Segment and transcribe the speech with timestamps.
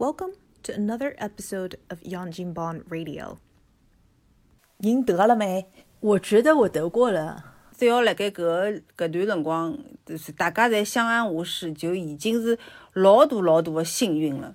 [0.00, 3.38] Welcome to another episode of Yang Jinbon Radio。
[4.76, 5.66] 您得了没？
[5.98, 7.44] 我觉得我得过了。
[7.76, 9.76] 只要辣盖搿个搿段辰光，
[10.06, 12.56] 就是大家侪相安无事，就已经是
[12.92, 14.54] 老大老大的幸运了。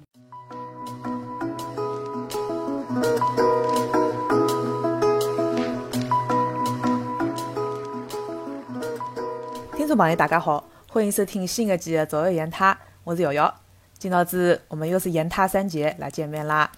[9.75, 12.73] 听众朋友，大家好，欢迎收听新一季的《左右言他》，
[13.04, 13.62] 我是瑶瑶。
[14.04, 16.70] 今朝子我们又是言他三节来见面啦。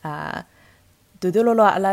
[0.00, 0.42] 啊，
[1.20, 1.90] 断断落落，阿拉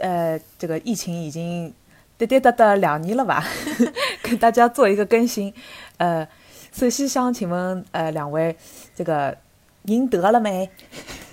[0.00, 1.70] 呃，这个疫情已经
[2.16, 3.44] 跌跌哒哒两年了吧？
[4.24, 5.52] 跟大家做一个更新。
[5.98, 6.26] 呃，
[6.72, 8.56] 首先想请问呃两位，
[8.94, 9.36] 这个
[9.82, 10.70] 您得了没？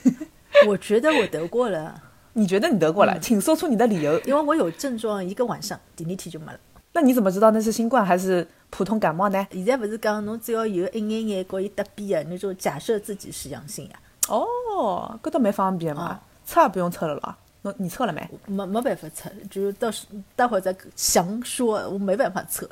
[0.67, 2.03] 我觉得我得过了。
[2.33, 3.17] 你觉得你得过了？
[3.21, 4.19] 请说出你的理由。
[4.25, 6.59] 因为我有症状一个晚上，第二天就没了。
[6.91, 9.47] 那你怎么知道那是新冠还是普通感冒呢？
[9.51, 13.99] 现在不是讲侬只要有一眼眼和伊搭边的你就假设自己是阳性呀？
[14.27, 17.35] 哦，搿倒蛮方便嘛，测也不用测了咯。
[17.61, 18.29] 侬你测了没？
[18.45, 21.77] 没没办法测，就是到时待会儿再详说。
[21.89, 22.69] 我没办法测，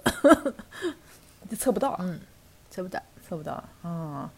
[1.58, 1.98] 测不到。
[2.00, 2.20] 嗯，
[2.70, 3.62] 测不到，测不到。
[3.84, 4.30] 嗯，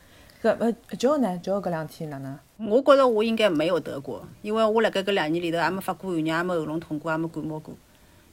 [0.41, 2.39] 搿呃，就呢，就搿两天哪能？
[2.57, 7.75] 我觉着我应该没有得过，因为我辣盖搿两年里头也没发过寒热，也没喉咙痛过，也没感冒过。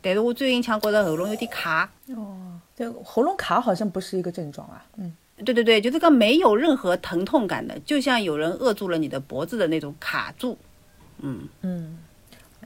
[0.07, 1.91] 但是我最近腔觉得喉咙有点卡。
[2.15, 4.85] 哦，对，喉咙卡好像不是一个症状啊。
[4.97, 5.13] 嗯，
[5.45, 10.57] 对对对，就这个没有任何疼痛感的，就像有人扼住了你的脖子的那种卡住。
[11.19, 11.99] 嗯嗯。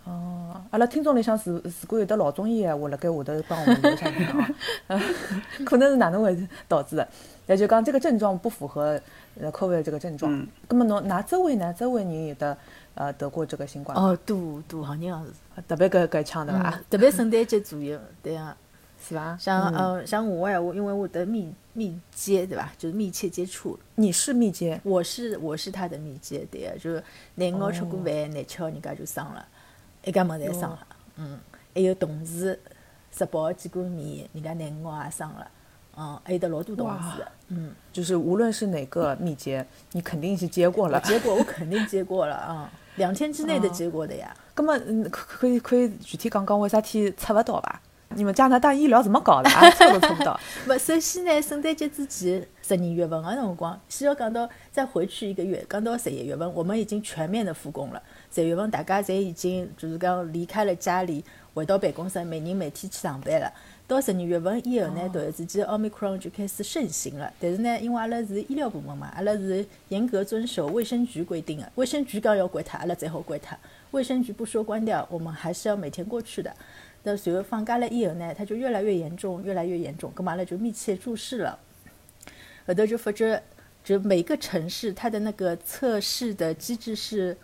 [0.05, 4.55] 哦，阿拉听众里向是如果有的老中医闲话，辣盖下头帮我们留下来
[4.88, 5.00] 啊。
[5.64, 6.36] 可能是哪能会
[6.68, 7.08] 导致的？
[7.46, 9.00] 那就讲这个症状不符合
[9.41, 10.33] 呃 COVID 这个症状。
[10.33, 10.46] 嗯。
[10.68, 11.72] 那么侬哪周围呢？
[11.72, 12.56] 周围人有的
[12.94, 13.96] 呃得过这个新冠？
[13.96, 15.30] 哦，多多好像是。
[15.69, 16.80] 特别搿搿腔对伐？
[16.89, 18.56] 特别圣诞节左右，对啊，
[19.06, 19.36] 是伐？
[19.39, 22.70] 像呃像我闲话，因为我得密密接对伐？
[22.77, 23.78] 就是密切接触。
[23.94, 24.80] 你是密接？
[24.84, 27.02] 我是我是他的密接，对啊，就是
[27.34, 29.47] 廿五号吃过饭，廿七号人家就生了。
[30.05, 30.86] 一家门侪生了，
[31.17, 31.39] 嗯，
[31.74, 32.58] 还有同事
[33.12, 35.51] 十八号见过面，人家廿五号也生了，
[35.95, 40.98] 嗯，还有得老多同事，嗯，就是无论是哪个密接，你肯定是接过了。
[41.02, 44.34] 接过，我肯定接过了啊，两天之内的结果的呀。
[44.56, 47.80] 那么，嗯，可可以可以具体讲讲为啥体测勿到伐？
[48.17, 49.70] 你们加拿大医疗怎么搞的啊？
[49.73, 50.39] 测都测不到。
[50.67, 58.02] 不，首先呢，圣诞节之前十二月份个辰光，先要讲到再回去一个月，讲到十一月份，我们已经全面的复工了。
[58.34, 61.24] 十月份大家侪已经就是讲离开了家里，
[61.55, 63.52] 回到办公室，每人每天去上班了。
[63.90, 67.33] 到十二月份以后呢，突然之间奥密克戎就开始盛行了。
[67.40, 71.73] 但是呢，因为阿拉是医疗部门嘛，阿拉是严格遵守卫生局规定的。
[71.74, 73.58] 卫生局讲要关它，阿拉才好关它。
[73.90, 76.55] 卫生局不说关掉，我们还是要每天过去的。
[77.02, 80.12] 那随后放假了以后呢，它就越来越严重，越来越严重。
[80.14, 81.58] 干嘛呢就密切注视了。
[82.68, 83.42] 后头就发觉，
[83.83, 87.36] 就每个城市它的那个测试的机制是。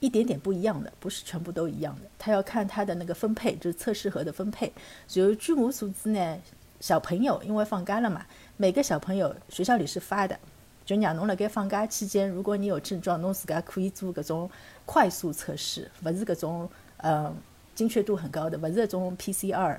[0.00, 2.02] 一点点不一样的，不是全部都一样的。
[2.18, 4.72] 他要看他的那个分配，就是测试盒的分配。
[5.06, 6.38] 所以据我所知呢，
[6.80, 10.38] 小朋友因为放假了嘛，每个小朋友学校里是发的，
[10.84, 14.50] 就让侬辣盖放假期间，如果你有症状，侬自家可以做搿种
[14.86, 17.32] 快速测试，勿是搿种呃
[17.74, 19.78] 精确度很高的，勿是搿种 PCR。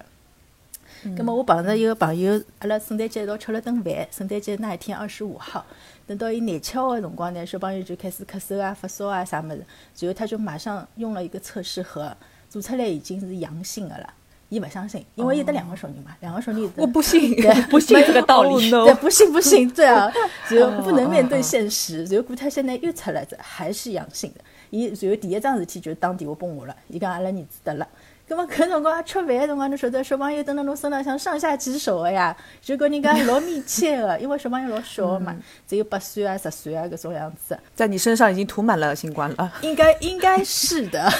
[1.15, 4.07] 咁么我碰着一个朋友，阿拉圣诞节一道吃了顿饭。
[4.11, 5.65] 圣诞节那一天二十五号，
[6.05, 12.15] 等到伊廿七号的辰光呢，小朋友就开始咳嗽啊、发烧啊啥物事，随后他就马上用了一个测试盒，
[12.49, 14.13] 做出来已经是阳性的了。
[14.49, 16.61] 伊勿相信，因为有得两个小人嘛，两个小人。
[16.75, 17.33] 我 不信，
[17.69, 18.69] 不信这个道理。
[18.69, 20.11] 对，不信不信，对啊，
[20.49, 22.03] 就不能面对现实。
[22.03, 24.41] 然后过他现在又出来着，还是阳性的。
[24.69, 27.87] 伊然后第一桩事体就打电话拨我了，伊讲阿拉儿子得了。
[28.31, 35.35] 咁么搿辰光吃饭个辰光，侬晓得小朋友蹲辣侬身浪向上下其手个呀，就跟人家老密切个， 因为小朋友老小个嘛，
[35.67, 37.59] 只有八岁啊、十岁啊搿种样子。
[37.75, 39.51] 在你身上已经涂满了新冠了。
[39.61, 40.97] 应该应该是的。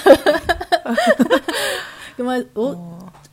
[2.18, 2.72] 咁么我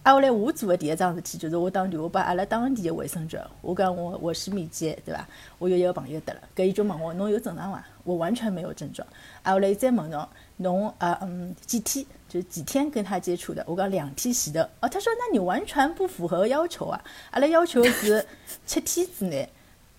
[0.03, 5.25] 挨下来我做的第一桩事体就是我打电话拨阿拉当地的卫生局，我讲我我是密接，对伐？
[5.61, 7.85] 我有一个朋友得了，搿伊就问我侬有症状伐？
[8.03, 9.07] 我完全没有症状。
[9.45, 12.05] 挨下来再问侬侬啊嗯几天？
[12.29, 18.23] 就几天跟他接触的，我讲两天前的哦，他说那你完全不符合要求啊，阿拉要求是
[18.67, 19.49] 七天之内，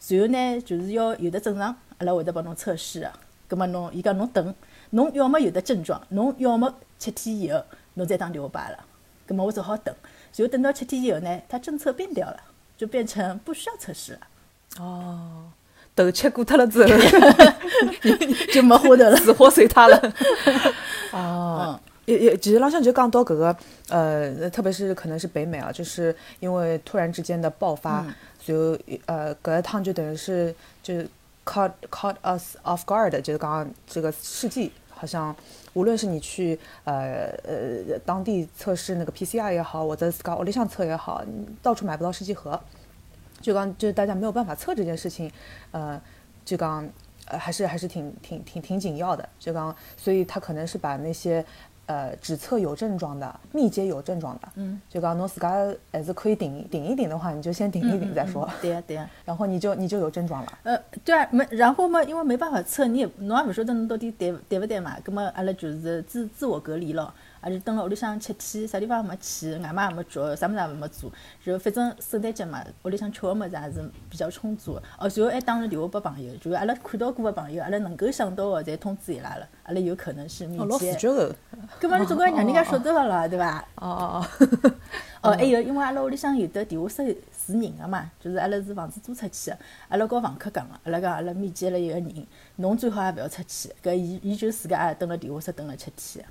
[0.07, 3.11] 然后呢就是要有的症状，阿拉会得帮侬测试啊，
[3.47, 4.53] 葛么侬伊讲侬等，
[4.91, 7.63] 侬要么有的症状，侬要么七天以后
[7.95, 8.77] 侬再打电话拨阿拉，
[9.25, 9.95] 葛么我只好等，
[10.35, 12.37] 然后等到七天以后呢，他政策变掉了，
[12.77, 14.19] 就变成不需要测试了。
[14.77, 15.51] 哦，
[15.95, 16.89] 头吃过脱了之后，
[18.53, 20.13] 就没花头了，死活随他了。
[21.11, 21.79] 哦。
[22.09, 23.55] 也也，其实浪向就讲到搿个，
[23.89, 28.03] 呃，特别是可能是北美啊，就是因为突然之间的爆发，
[28.43, 28.75] 就
[29.05, 30.95] 呃，搿一趟就等于是就
[31.45, 35.35] caught caught us off guard，就是刚刚这个事迹，好像
[35.73, 41.23] 无论是你去呃呃当地测试那个 PCR 也好，或者自家屋里向测也好，
[41.61, 42.59] 到处买不到试剂盒，
[43.39, 45.31] 就刚就是大家没有办法测这件事情，
[45.71, 46.01] 呃，
[46.43, 46.89] 就刚
[47.25, 51.45] 呃还是还是挺挺挺挺紧要的，就刚所以他可能是把那些。
[51.89, 55.49] 呃，只测有症状的，密接有症状的，嗯，就讲侬自家
[55.91, 60.59] 还是可以顶顶一顶的话，你就先顶一顶再说，对呀对呀，然后你就你就有症状了。
[60.61, 67.11] 呃，对啊，没，然后嘛，因为没办法测，你也侬也勿晓得侬到底对对勿对嘛，葛么阿拉就是自自我隔离咯。
[67.41, 71.11] 还是蹲辣屋里向七天，啥地方也没去，外卖也没做，啥物事也没做。
[71.43, 74.79] 然后反正圣诞节嘛，屋里向吃个物事也是比较充足。
[74.97, 79.47] 哦，然后还打了电话拨朋友，就是阿拉看到过个朋友，阿拉能够想到个，侪通知伊拉了。
[79.63, 80.93] 阿拉有可能是密哦，老自。
[80.95, 81.35] 觉的。
[81.79, 83.65] 葛末你总归让人家晓得个了，对伐？
[83.75, 84.73] 哦哦哦。
[85.21, 87.05] 哦，还有，因为阿拉屋里向有的电话室
[87.45, 89.57] 是人个嘛，就是阿拉是房子租出去个，
[89.89, 92.27] 阿拉告房客讲个，阿拉讲阿拉密接了一个人，
[92.57, 93.69] 侬最好也勿要出去。
[93.83, 96.25] 搿伊伊就自家也蹲辣电话室蹲了七天。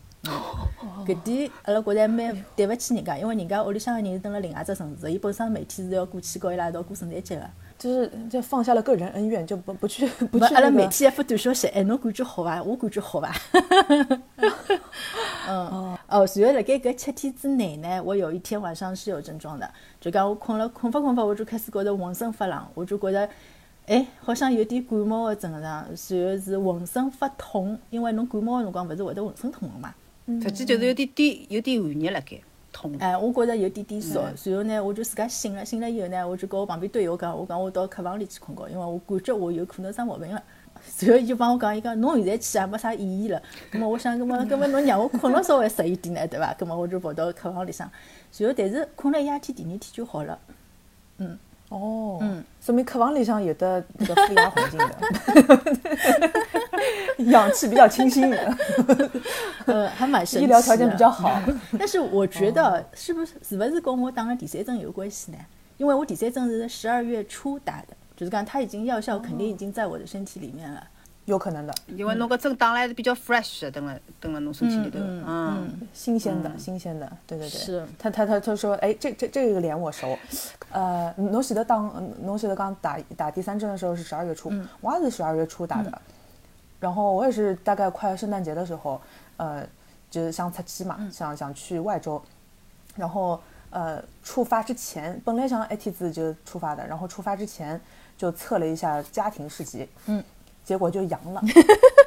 [1.06, 7.42] 搿点阿拉觉着还蛮对勿起人家，因为人家屋里向个人是蹲辣另外一只城市，伊本身每天是要过去告伊拉一道过圣诞节个。
[7.78, 12.60] 就是就放下了个人恩怨，就不不去不去，阿拉每天还发短消息，哎，侬感觉好伐？
[12.60, 13.32] 我感觉好伐？
[15.48, 19.70] 嗯，哦，然后辣盖搿七天之内呢，我有一天晚上是有症状的，
[20.00, 23.28] 就讲我困了困发困发，我就开始觉着浑身发冷，我就觉着，
[23.86, 29.94] 哎，好像有点感冒个症状，然后是浑身发痛，因为侬感冒个辰光勿是会得浑身痛个嘛。
[30.42, 32.40] 实际就是有点点有点寒热辣盖，
[32.72, 32.94] 痛。
[32.98, 40.42] 哎，我觉着有点点烧，然后呢，我就自家醒了，醒了以后呢，我就跟我旁边队友讲，我讲我到客房里去困觉，因为我感觉我有可能生毛病了。
[41.00, 43.42] 然后伊就帮我讲，伊讲侬现在去也没啥意义了。
[43.70, 46.54] 葛末我想，葛末葛末侬让我困了稍微适一点呢，对伐？
[46.54, 47.90] 葛末我就跑到客房里向，
[48.36, 50.38] 然后但是困了一夜天，第二天就好了。
[51.70, 54.96] 哦，嗯，说明客房里向有的那个负压环境的，
[57.30, 58.56] 氧气比较清新的，
[59.66, 60.44] 呃，还蛮神奇。
[60.44, 61.40] 医疗条件比较好。
[61.78, 65.38] 但是我觉得是不是是不是跟我打了第三针有关系呢？
[65.76, 70.82] 因为我第三针是十二月初打的，就是讲它已经药效肯定已经在我的身体里面了。
[71.28, 77.60] 有可能的，因为侬个针打了还是比较 fresh 的，蹲辣蹲辣侬身体里头，嗯嗯，新鲜的，新鲜的，对对对。
[77.60, 77.86] 是。
[77.98, 80.18] 他他他他说，哎，这这这个脸我熟，
[80.72, 86.00] 呃，侬记得当侬记得刚打打第三针的时候是十二月初，我也是十二月初打的，
[86.80, 88.98] 然后我也是大概快圣诞节的时候，
[89.36, 89.62] 呃，
[90.10, 92.22] 就是想出去嘛，想想去外州，
[92.96, 93.38] 然后
[93.68, 97.78] 呃出发之前，本来想 A T 字就出发的，然后出发之前
[98.16, 100.24] 就测了一下家庭试剂，嗯，
[100.68, 101.42] 结果就阳了。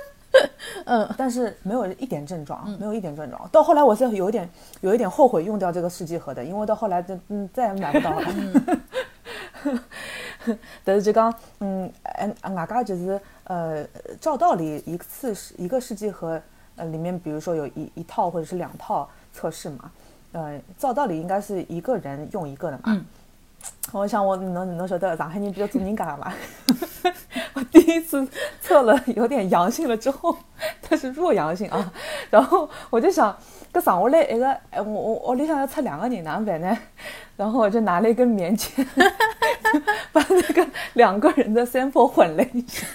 [0.85, 3.49] 嗯，但是没有一点症状，没有一点症状。
[3.51, 4.47] 到后来我是有一点
[4.81, 9.81] 有一点后悔用掉这个试剂盒的，因为到后来就嗯再也买不到了。
[10.83, 13.83] 但是就讲嗯，哎，外加就是呃，
[14.19, 16.39] 照道理一次是一个试剂盒，
[16.75, 19.91] 呃，里面比如说有一一套或者是两套测试嘛，
[20.33, 22.83] 呃，照道理应该是一个人用一个的嘛。
[22.87, 23.03] 嗯
[23.91, 26.33] 我想我能能晓得上海人比较做人家嘛。
[27.73, 28.27] 第一次
[28.59, 30.37] 测了有点阳性了之后，
[30.83, 31.93] 它是弱阳性啊，
[32.29, 33.35] 然后我就想，
[33.71, 36.77] 搿上下来一个，哎，我我屋里向要测两个人，哪能办呢？
[37.37, 38.85] 然后我就拿了一根棉签，
[40.11, 42.85] 把那个两个人的 sample 混了一下。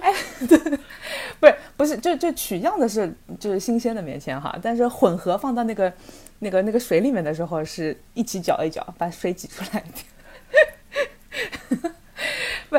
[0.00, 0.12] 哎，
[0.48, 0.58] 对，
[1.40, 5.92] 不是不是，就就取样的是就是新鲜的棉签哈，但是混合放到那个
[6.38, 10.06] 那个那个水里面的时候，是一起搅一搅，把水挤出来一点。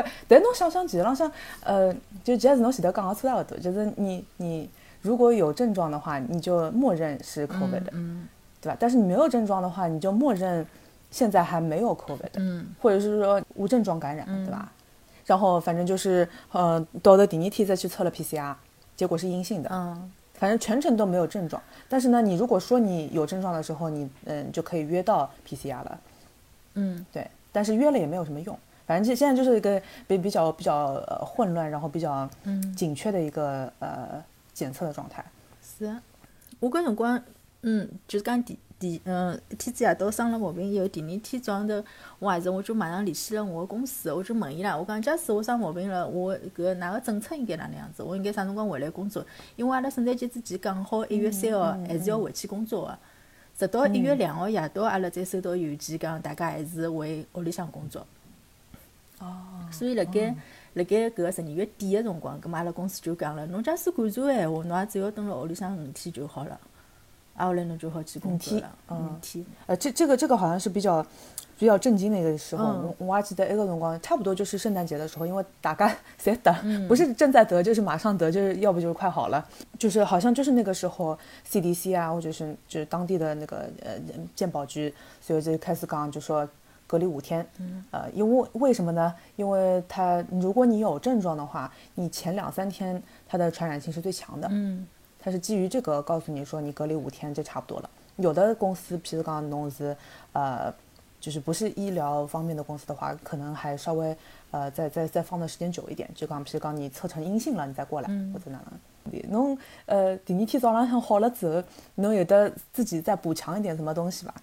[0.00, 1.30] 不，但侬想想，其实浪向，
[1.64, 4.68] 呃，就其实侬前头讲个差勿多，就是你你
[5.02, 8.28] 如果有症状的话，你就默认是 COVID 的，嗯
[8.60, 8.76] 对吧？
[8.80, 10.66] 但是你没有症状的话，你就默认
[11.10, 14.72] 现在还没有 COVID 的，嗯或者是说无症状感染，对吧？
[15.24, 18.54] 然后反正就是，呃，到了第二天再去测了 PCR，
[18.96, 21.62] 结果是阴性的，嗯反正全程都没有症状。
[21.88, 26.00] 但是呢，你如果说你有症状的时候，你嗯就可以约到 PCR 了，
[26.74, 28.58] 嗯对，但是约了也没有什么用。
[28.86, 35.24] 反正现现在就是一个比比较比较呃混乱，然后比较嗯，紧缺的一个呃检测的状态。
[35.60, 36.00] 是啊。
[36.58, 37.22] 我搿辰光，
[37.62, 41.84] 嗯，就是讲第第嗯一天子夜到生了毛病以后，第二天早上头，
[42.18, 48.02] 我还是我就马上联系了我个公司，我就问伊拉，我讲假使我生毛病了，我搿哪个政策应该哪能样子？
[48.02, 49.22] 我应该啥辰光回来工作？
[49.56, 52.98] 因为阿拉圣诞节之前讲好一月三号还是要回去工作个。
[53.58, 58.06] 直到一月两号夜到，阿拉才收到邮件讲大家还是回屋里向工作。
[59.20, 59.34] 哦，
[59.70, 60.34] 所以辣盖
[60.74, 66.60] 辣盖搿个十二月底个辰光，葛末阿拉公司就讲了，侬假使感冒个闲话，侬也只要蹲辣屋里向五天就好了，
[67.36, 68.70] 挨下来侬就好去工作了。
[68.88, 71.04] 五天嗯五天，呃，这这个这个好像是比较
[71.58, 72.94] 比较震惊的一个时候，嗯。
[72.98, 75.88] 我我还记得那个辰光，差不多就是圣诞节的时候，因为大家
[76.22, 79.42] 侪得，不是正在得，就是马上得，就是要不就是快好了，
[79.78, 81.18] 就是好像就是那个时候
[81.50, 83.92] CDC 啊，或者是就是当地的那个呃
[84.34, 84.92] 健保局，
[85.22, 86.46] 所以就开始讲就说
[86.86, 87.46] 隔离五天，
[87.90, 89.14] 呃，因为为什么呢？
[89.36, 94.86] 因为它如果你有症状的话，你前两三天它的传染性是最强的，嗯
[95.18, 97.90] 它是基于这个告诉你说你隔离五天就差不多了。
[98.16, 99.96] 有的公司，譬如讲侬是
[100.32, 100.72] 呃，
[101.18, 104.16] 就是不是医疗方面的公司的话，可能还稍微
[104.52, 108.78] 呃再再再放的时间久一点，就讲譬如讲你测成阴性了，你再过来、或者哪能。
[109.28, 111.62] 侬呃第二天早浪向好了之后，
[111.96, 114.34] 侬有的自己再补强一点什么东西吧？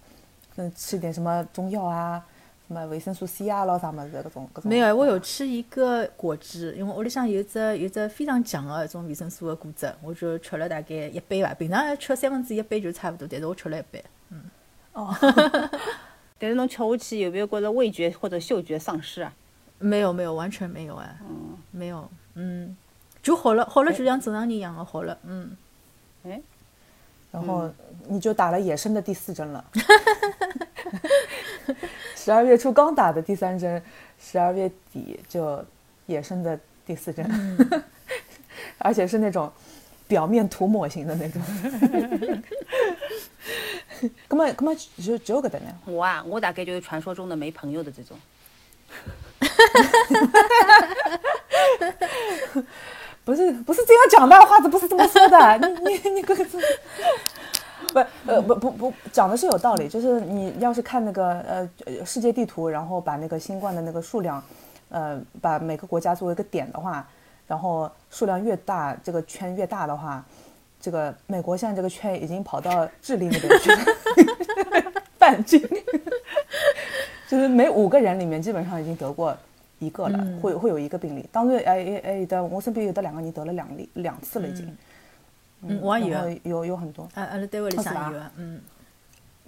[0.56, 2.24] 嗯，吃点什么中药啊，
[2.66, 4.68] 什么维生素 C 啊，咯啥么子搿种搿种。
[4.70, 11.52] 没有，我有吃一个果汁，因为屋里向有只有只非常强的一种维生素的果汁，我就吃了大概一杯吧。
[11.54, 14.02] 平常吃三分之一杯就差不多，但是我吃了一杯。
[16.38, 19.32] 但是侬吃下去有没有觉着味觉或者嗅觉丧失啊？
[19.78, 21.16] 没有没有，完全没有哎，
[21.70, 22.76] 没有，嗯，
[23.22, 25.56] 就好了，好了就像正常人一样的好了，嗯，
[27.30, 27.70] 然后
[28.08, 29.64] 你就打了野生的第四针了。
[32.24, 33.82] 十二月初刚打的第三针，
[34.18, 35.62] 十二月底就
[36.06, 37.22] 野生的第四针，
[38.78, 39.52] 而且是那种
[40.08, 41.42] 表面涂抹型的那种。
[44.28, 45.66] 那么，那么只只有搿搭呢？
[45.84, 48.16] 我啊，我大概就是传说中的没朋友的这种。
[53.22, 55.58] 不是不是这样讲的，话子不是这么说的。
[55.58, 56.58] 你你你这个是，
[57.94, 64.42] 不呃不不不讲的是有道理，就是你要是看那个呃呃世界地图，然后把那个新冠的那个数量，
[64.88, 67.06] 呃把每个国家作为一个点的话，
[67.46, 70.24] 然后数量越大，这个圈越大的话，
[70.80, 75.60] 这个美国现在这个圈已经跑到智利那边去了， 半径，
[77.30, 79.36] 就是每五个人里面基本上已经得过。
[79.80, 81.28] 一个了，会会有一个病例。
[81.30, 84.64] 当然，哎哎哎的，我身边有的两个人得了两例两次了已经。
[84.64, 84.76] 嗯，
[85.80, 88.60] 我也有有有很多，啊，阿拉单位里向有啊，嗯，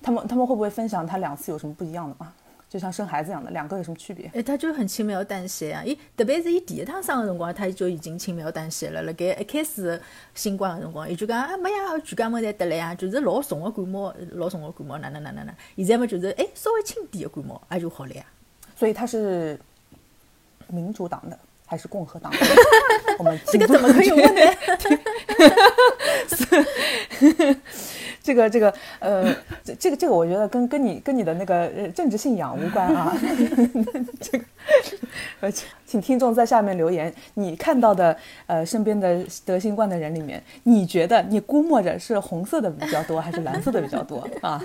[0.03, 2.33] 他们他们会不会分享他两次有什么不一样的吗？
[2.69, 4.29] 就像生孩子一样的，两个有什么区别？
[4.35, 9.01] 哎，他就很轻描淡写啊，伊特别是伊第一趟生个辰光，他就已经轻描淡写了。
[9.03, 9.99] 辣盖一开始
[10.35, 15.55] 新冠个辰光，伊就讲啊没呀，全家么侪得了呀，就是老重个感冒，老重个感冒，哪能哪能哪能。
[15.77, 18.25] 现在么就是哎稍微轻点个感冒，也就好了呀。
[18.75, 19.59] 所以他是
[20.67, 22.33] 民主党的还是共和党？
[23.19, 24.41] 我们这个怎么可以问呢？
[28.23, 29.33] 这个这个呃，
[29.63, 33.17] 这这个这个，我觉得跟跟你跟你的那个呃政治信仰无关啊。
[34.21, 34.45] 这个，
[35.41, 44.61] 呃，请请听众在下面留言，你看到的呃身边的得新冠的人里面，你觉得你估摸着是红色的比较多，还是蓝色的比较多啊？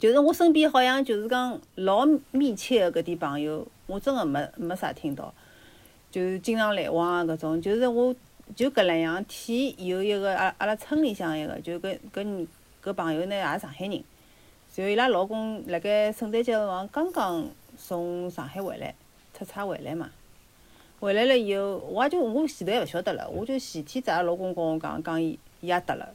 [0.00, 5.32] 就是我身边好像就是讲老密切的搿点朋友，我真的没没啥听到，
[6.10, 7.60] 就是经常来往啊搿种。
[7.60, 8.14] 就是我
[8.56, 12.46] 就搿两样天有一个阿阿拉村里向一个，就搿搿
[12.82, 14.02] 搿朋友呢也是上海人，
[14.74, 17.46] 然后伊拉老公辣盖圣诞节辰光刚刚
[17.78, 18.94] 从上海回来，
[19.36, 20.10] 出差回来嘛。
[21.00, 26.08] 回来了以后，我也就我前头还勿晓得了，我就前天子阿拉老公跟我讲，讲伊伊也得了。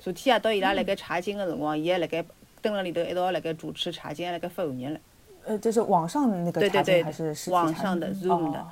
[0.00, 2.24] 昨天夜到伊拉辣盖查经个辰光，伊还辣盖
[2.60, 4.98] 蹲辣里头一道辣盖主持查经，还辣盖发寒热了。
[5.46, 8.66] 呃，就是网上那个对对对还是实体查网上的 Zoom 的哦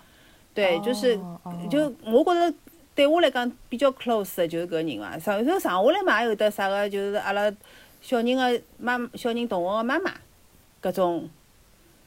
[0.54, 2.54] 对，就是哦就我觉着
[2.94, 5.18] 对我来讲比较 close 的就是搿人伐。
[5.18, 7.50] 上然后剩下来嘛，也有得啥个，就是阿拉
[8.02, 10.12] 小人个妈，小人同学个妈妈，
[10.82, 11.28] 搿种，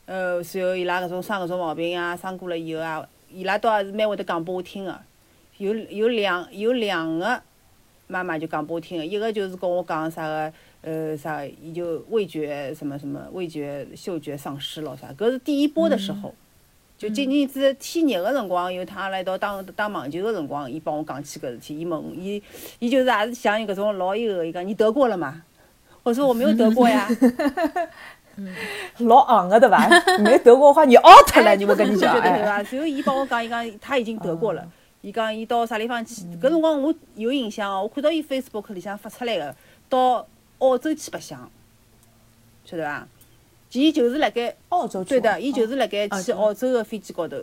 [0.06, 5.00] 呃，然后伊拉搿种生搿种毛病啊，生过了以后啊，伊拉倒也是蛮会得讲拨我听个。
[5.58, 7.42] 有有两有两个
[8.08, 10.54] 妈妈就讲拨我听个，一个就是跟我讲啥个，
[10.86, 16.34] 呃啥，伊就味觉什么什么味觉嗅觉丧失了啥，搿是第一波的时候。
[16.98, 22.42] 就今年子天热个辰光，有趟阿拉一道打打网球个辰光，伊帮我讲起搿事体，伊问我，伊
[22.80, 25.44] 伊就是也是像伊搿种老一个，伊讲你得过了吗？
[26.04, 27.10] 我说我没有得过呀。
[29.00, 29.90] 老昂个对伐？
[30.24, 32.62] 没得过的话，你 out 了，你我跟你讲，哎，伐？
[32.62, 34.66] 然后伊帮我讲，伊讲他已经得过了。
[35.02, 36.22] 伊讲伊到啥地方去？
[36.42, 39.56] 搿辰光我有印象哦，我看到伊 Facebook 里向发出来个，
[39.90, 40.26] 到
[40.60, 41.50] 澳洲去白相，
[42.66, 43.08] 晓得伐？
[43.72, 47.38] 伊就是辣盖澳洲去对的，伊就是辣盖啊去澳洲个飞机高头。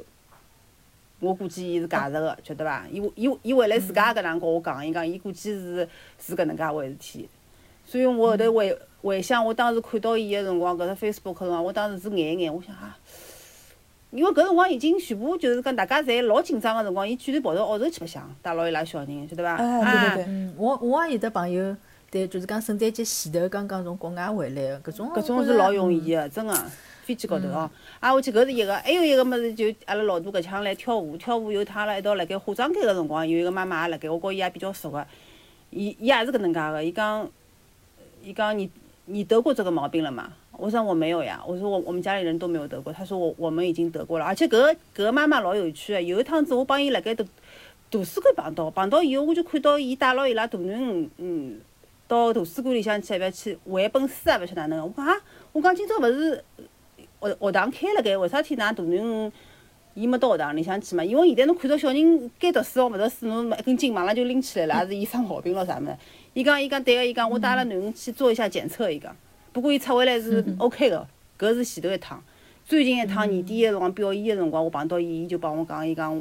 [1.21, 2.87] 我估计伊是假实个，晓得伐？
[2.91, 5.87] 伊伊伊回来自家搿能跟我讲，伊讲伊估计是
[6.19, 7.29] 是搿能介回事体。
[7.85, 12.97] 所以我后头回回想，我当时看到伊个辰光，搿只 Facebook 辰光，我当时是眼一眼，我想啊，
[14.11, 19.57] 因为搿辰光已经全部就是讲大家侪老紧张个辰光，伊居然跑到澳洲去白相，带牢伊拉小人，晓得伐？
[19.57, 21.77] 哎对对对嗯，我我也有的朋友，
[22.13, 26.55] 对，就是讲圣诞节前头刚刚从国外回来个，搿种搿种是老容易个，真个。
[27.05, 35.05] 飞机高头哦，啊，我去搿是一个，还有一个物事就阿拉老大搿腔来跳舞，跳舞有趟阿拉一道辣盖化妆间个辰光，有一个妈妈也辣盖，我告伊也比较熟个，
[35.71, 37.29] 伊伊也是搿能介个，伊讲，
[38.23, 38.71] 伊讲你
[39.07, 40.33] 你得过这个毛病了吗？
[40.53, 47.25] 我说我没有呀，我说我我们家里人都没有得过，他说我我们已经得过了，而且搿搿妈妈老有趣个，有一趟子我帮伊辣盖图
[47.91, 51.61] 图书馆碰到，碰到以后我就看到伊带牢伊拉大囡恩，嗯，
[52.13, 55.17] 到图书馆里向去，要去还一本书啊，勿晓得哪能个，我讲啊，
[55.53, 56.45] 我讲今朝勿是。
[57.23, 59.33] 学学堂开了该，为啥体㑚大囡恩
[59.95, 61.05] 伊没到学堂里向去嘛？
[61.05, 65.97] 因为现在侬看到小人该读书哦，勿读书，侬一根筋马上就拎起来了，也是伊生毛病咯啥物事？
[66.35, 69.17] 伊讲伊讲对个，伊讲我带阿拉囡恩去做一下检测，伊讲，
[69.53, 71.07] 不过伊出回来是 OK 个，
[71.39, 72.21] 搿是前头一趟。
[72.65, 76.21] 最近一趟年底个辰光表演个辰光，我碰到伊，伊就帮我讲，伊讲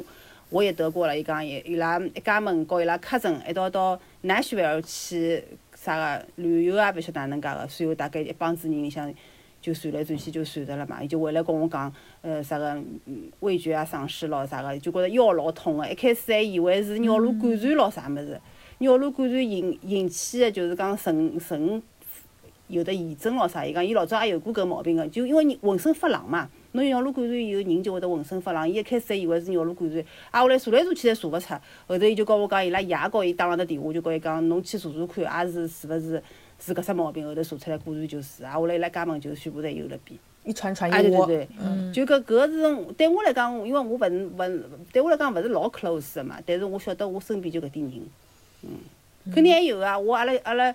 [0.50, 5.42] 我也得过了，伊讲伊伊拉一家门和伊拉 cousin 一道到奈雪维尔去
[5.82, 9.12] 啥个旅游啊，勿晓得哪能介个，随后大概一帮子人里向。
[9.60, 12.82] 就传来传去就传着了嘛，伊就回来跟我讲，呃，啥个
[13.38, 15.88] 味觉啊丧失咯，啥个，就觉着腰老痛个。
[15.88, 18.40] 一开始还以为是尿路感染咯啥物事，
[18.78, 21.80] 尿路感染引引起个就是讲肾肾
[22.66, 23.64] 有的炎症咯啥。
[23.64, 28.68] 伊讲伊老早也有过搿毛病个，就因为人浑身发冷嘛，侬尿路感染以后人就会得浑身发冷。
[28.68, 31.54] 伊一开始还以为是尿路感染，啊，后来查来查去侪查勿出，
[31.86, 36.22] 后头伊就告我讲，伊拉爷告伊打了的电话，就告伊讲，侬去查查看，也是是勿是？
[36.64, 40.16] 是搿只毛病，后头查出来果然就是，啊，后来伊拉家门就全部侪有了变。
[40.44, 41.26] 一传传一窝。
[41.26, 41.48] 对对
[41.92, 44.62] 对，就搿搿是对我来讲，因为我勿是勿
[44.92, 48.00] 对我来讲勿是老 close 个嘛，但是我晓得我身边就搿点人，
[48.62, 48.70] 嗯，
[49.34, 49.98] 肯定还有啊。
[49.98, 50.72] 我阿拉阿拉，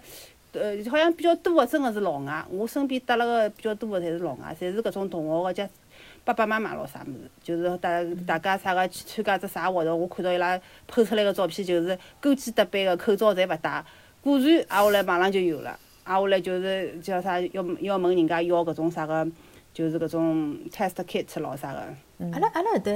[0.51, 5.69] 呃，好像比较多个真个是老外，我身边搭了个比较多个侪是老外，侪是搿种同学个家
[6.27, 13.85] 爸爸妈妈咯啥物事，就是大大家啥个去参加只啥活动，我看到伊拉 po 出来个照片，就是勾肩搭背个，口罩侪勿戴。
[14.19, 15.79] 果然，挨下来马上就有了。
[16.03, 19.25] 挨下来就是叫啥，要要问人家要搿种啥个，
[19.73, 21.79] 就是搿种 test kit 咯啥个。
[22.33, 22.91] 阿拉阿拉搿搭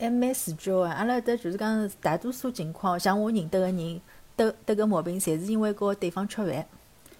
[0.00, 4.00] 还蛮自觉个，阿拉搿搭就是讲大多数情况，像我认得个人
[4.34, 6.66] 得得个毛病，侪是因为和对方吃饭。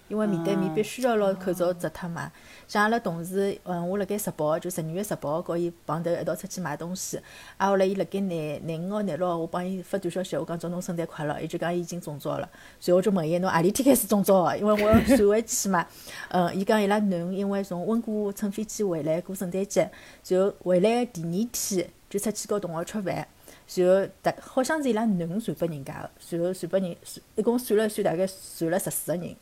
[0.09, 2.29] 因为面对面必须要拿口罩摘脱嘛。
[2.73, 7.19] 像阿拉同事，嗯，我辣盖十八号，就十二月十八号，和伊碰头一道出去买东西。
[7.55, 11.39] 啊，后来伊辣盖廿廿五号、廿六号，我帮伊发短消息，我讲祝侬圣诞快乐。
[11.39, 12.49] 伊就讲伊已经中招了。
[12.79, 14.57] 随后我就问伊，侬何里天开始中招个？
[14.57, 15.85] 因为我要传回去嘛。
[16.29, 19.91] 嗯， 伊讲伊拉囡恩因为从温哥华乘飞机回来过圣诞节，
[20.23, 23.27] 随后回来个第二天就出去和同学吃饭，
[23.75, 26.97] 然后大好像是伊拉囡恩传拨人家个，然后传拨人，
[27.35, 29.35] 一共算了算，大概传了十四个人。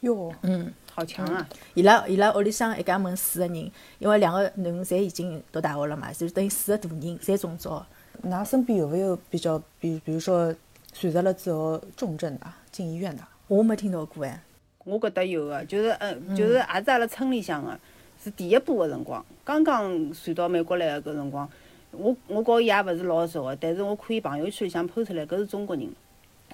[0.00, 1.48] 哟，嗯，好强啊！
[1.74, 7.86] 伊拉伊拉屋里向一家门四个人，因为两个囡恩侪已经读大学了嘛，就等于四个大人侪中招。
[8.24, 10.52] 㑚身边有没有比较，比比如说
[10.92, 13.22] 传染了之后重症的进医院的？
[13.46, 14.42] 我没听到过哎。
[14.84, 17.78] 我觉得有个，就是嗯，就是也是阿拉村里向个，
[18.20, 21.48] 是第一波个辰光，刚刚传到美国来个搿辰光，
[21.92, 25.88] 我我告伊也勿是老熟个，但是我看伊朋友圈里向 po 出来，搿是中国人，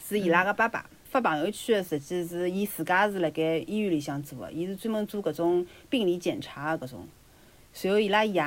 [0.07, 0.85] 是伊拉个爸爸。
[1.14, 7.07] 发朋友圈个实际是伊自家是辣盖医院里向做个，伊是专门做搿种病理检查个搿种。
[7.72, 8.42] 随后伊拉爷，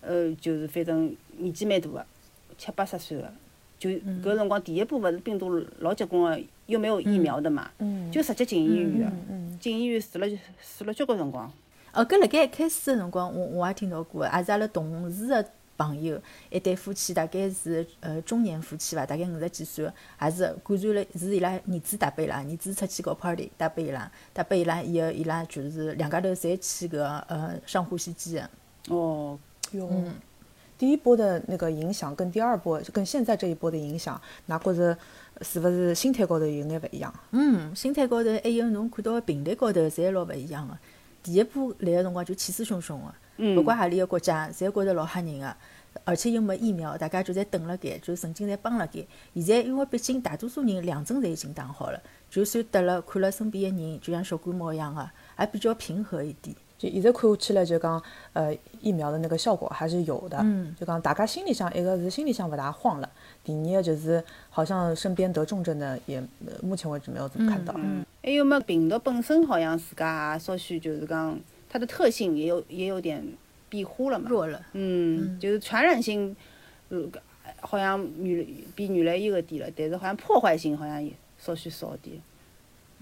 [0.00, 2.06] 呃，就是反正年纪蛮大个，
[2.56, 3.30] 七八十岁个，
[3.78, 7.70] 就搿辰光第一波勿是病毒老结棍个，又没有疫苗的嘛，
[8.10, 9.12] 就直接进医院个，
[9.60, 10.26] 进医院住了
[10.78, 11.52] 住了交关辰光。
[11.92, 15.44] 哦，搿辣盖一开始个辰光，我我也听到过，也是阿拉同事个。
[15.78, 28.50] 朋友一对夫妻，大概是呃中年夫妻伐，大概五十几岁，也是感染了，是伊拉儿子带拨伊拉，儿子出去搞 party 带拨伊拉，带拨伊拉以后，伊拉就是两家头侪去个呃上呼吸机的。
[28.88, 29.38] 哦，
[29.72, 29.88] 哟，
[30.76, 34.98] 第一波的那个影响跟第二波，跟现在这一波的影响，哪觉着
[35.42, 37.14] 是勿是心态高头有眼勿一样？
[37.30, 40.76] 嗯，心态高头还有侬看到个频率高头，侪老勿一样个。
[41.22, 43.14] 第一波来个辰光就气势汹汹个。
[43.38, 45.56] 勿管何里个国家，侪觉着老吓人个，
[46.04, 49.04] 而且又没疫苗，大家就在等辣盖，就神经在绷辣盖。
[49.34, 56.54] 现在因为毕竟大多数人两针侪已经打好了，就算得了，看了身边个人就像小感冒一样个，还比较平和一点。
[56.76, 58.00] 就现在看下去来，就讲
[58.32, 60.38] 呃疫苗的那个效果还是有的。
[60.42, 60.74] 嗯。
[60.78, 63.10] 就讲大家心里向一个是心里向勿大慌了，
[63.42, 66.22] 第二个就是好像身边得重症的也
[66.62, 67.74] 目前为止没有怎么看到。
[67.76, 68.04] 嗯。
[68.22, 71.38] 还有么病毒本身好像自家也稍许就是讲。
[71.68, 73.22] 它的特性也有也有点
[73.68, 76.34] 庇护了嘛，弱了，嗯，就是传染性，
[76.88, 77.06] 呃，
[77.60, 82.16] 好像原比原来有个低了，但是好像破坏性好像也稍许少点，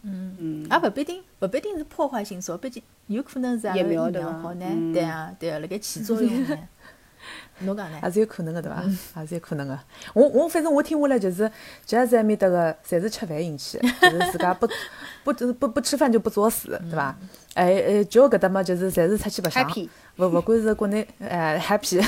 [0.02, 0.37] 嗯。
[0.38, 4.02] 嗯，也勿必定，不必定是破坏性少，毕竟有可能是阿拉疫苗
[4.33, 6.68] 好呢，对啊对啊，辣盖起作用呢。
[7.61, 7.99] 侬讲呢？
[8.01, 8.83] 还是有可能个对伐？
[9.14, 9.79] 还是有可能个。
[10.14, 11.51] 我我反正我听下来就是
[11.87, 14.69] ，Jazz 埃面搭个侪是吃饭引起， 就是自家不
[15.25, 17.16] 不不不吃饭就不作死，对伐？
[17.55, 19.66] 哎哎，就搿搭嘛，就是侪是出去白相，
[20.19, 22.05] 勿勿管是国内 哎 happy，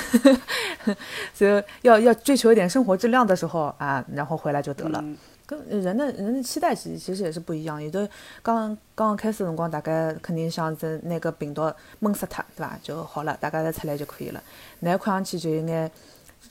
[1.34, 5.02] 就要要追求一点生活质量的时候啊，然后回来就得了。
[5.48, 8.06] 跟人的人的期待其实其实也是不一样，有的
[8.42, 12.78] 刚刚刚开始辰光，大概肯定想着那个病毒闷死它，对吧？
[12.82, 14.42] 就好了，大家再出来就可以了。
[14.80, 15.90] 那看上去就有眼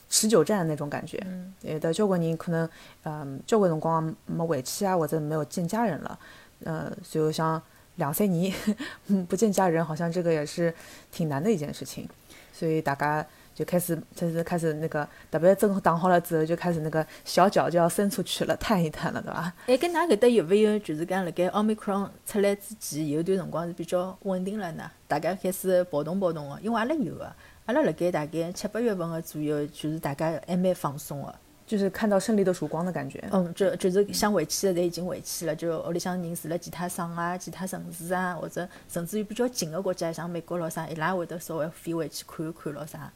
[0.09, 1.23] 持久战那种感觉。
[1.61, 2.67] 有的交关人可能，
[3.03, 6.19] 嗯，交关辰光没回去啊，或者没有见家人了，
[6.65, 7.61] 嗯，就像
[7.97, 8.51] 两三年
[9.29, 10.73] 不见家人，好像这个也是
[11.11, 12.09] 挺难的一件事情，
[12.51, 13.23] 所以大家。
[13.57, 19.51] 就开始，就是开始那个，特别针打好了之后，就开始那个小脚就要伸出去了，探一探了，对伐？
[19.65, 24.91] 哎，跟㑚搿搭有勿有，就是讲辣盖奥密克戎出来之前，有段辰光是比较稳定了呢？
[25.07, 27.33] 大家开始暴动暴动个，因为阿拉有个，
[27.65, 31.33] 阿拉辣盖大概七八月份个左右，就是大家还蛮放松个，
[31.65, 33.27] 就是看到胜利的曙光的感觉。
[33.31, 43.11] 嗯，就就是想回去的，侪已经回去了，就屋里向人住辣其他省啊、其他城市啊，或者甚至于比较近个国家，像美国咯啥，伊拉会得稍微飞回去看一看咯啥。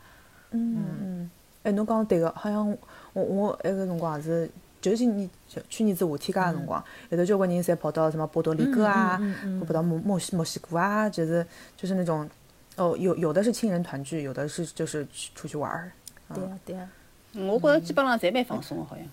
[0.52, 1.32] 嗯嗯，
[1.64, 2.68] 哎，侬讲对个，好像
[3.14, 4.50] 我我埃个辰光也是，
[4.82, 5.30] 就是今年
[5.70, 9.20] 去年子夏天介个辰光，有的交关人侪跑到什么波多黎各啊，
[9.66, 11.46] 跑到墨墨西墨西哥啊，就是
[11.78, 12.30] 就是那种，
[12.76, 15.92] 哦，有有的是亲人团聚，有的是就是出去玩儿。
[16.34, 16.90] 对啊对啊，
[17.36, 19.06] 我觉着基本上侪蛮放松个，好像。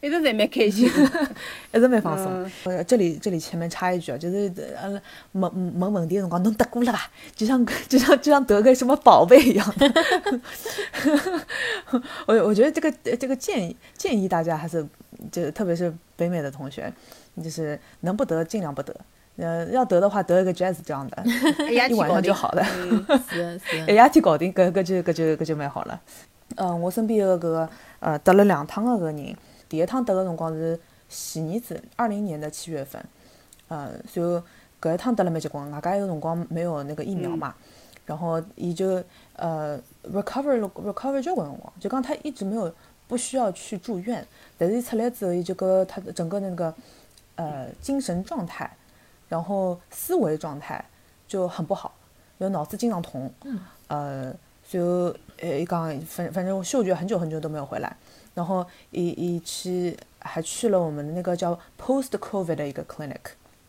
[0.00, 0.86] 一直侪蛮开心，
[1.74, 2.48] 一直蛮放松。
[2.64, 4.48] 呃，这里这里前面插一句啊，就是
[4.80, 4.88] 呃
[5.32, 7.10] 问问问题的辰光，侬得过了吧？
[7.34, 9.74] 就像就像就像得个什么宝贝一样。
[12.26, 14.86] 我我觉得这个这个建议建议大家还是
[15.32, 16.92] 就特别是北美的同学，
[17.42, 18.94] 就是能不得尽量不得。
[19.36, 21.24] 呃，要得的话得一个 jazz 这样的，
[21.70, 22.64] 一晚上就好了。
[23.28, 26.00] 是是，一夜天搞定，搿搿就搿就搿就蛮好了。
[26.56, 29.36] 嗯，我身边个搿个呃得了两趟个搿个人。
[29.68, 30.78] 第一趟得个辰光是
[31.08, 33.04] 前年子，二零年的七月份，
[33.68, 34.42] 呃，随后
[34.80, 37.54] 搿一趟得了蛮结棍，外加有辰光没有那个疫苗嘛，
[38.06, 39.02] 然后伊就
[39.34, 39.78] 呃
[40.12, 42.72] recover recover 交关辰光，就讲他一直没有
[43.06, 44.26] 不需要去住院，
[44.56, 46.74] 但是伊出来之后，伊就个他的整个那个
[47.36, 48.70] 呃精神状态，
[49.28, 50.84] 然后思维状态
[51.26, 51.94] 就很不好，
[52.38, 53.30] 就脑子经常痛，
[53.88, 57.96] 呃，随后呃伊讲反反正我嗅觉很久很久都没有回来。
[58.38, 63.16] 然后一一期还去了我们的那个叫 post covid 的一个 clinic，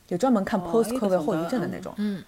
[0.05, 1.91] 就专门看 post covid 后遗症的那种。
[1.97, 2.23] 嗯，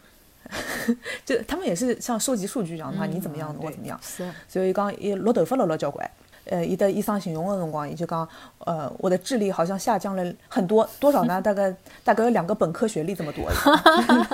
[1.24, 4.00] 就他们也是像收集数据一样的话，你怎么样，我怎么样。
[4.02, 4.28] 是。
[4.48, 6.10] 所以讲，一落头发落了交关。
[6.46, 8.28] 呃，伊的医生形容的辰光，伊就讲，
[8.58, 11.40] 呃，我的智力好像下降了很多，多少呢？
[11.44, 11.72] 大概
[12.04, 13.48] 大概有两个本科学历这么多。